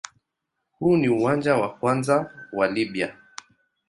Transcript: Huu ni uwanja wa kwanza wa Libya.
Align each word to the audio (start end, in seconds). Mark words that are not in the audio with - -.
Huu 0.71 0.97
ni 0.97 1.09
uwanja 1.09 1.55
wa 1.55 1.73
kwanza 1.75 2.31
wa 2.53 2.67
Libya. 2.67 3.17